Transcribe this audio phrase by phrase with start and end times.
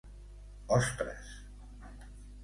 [0.77, 1.27] Ostres!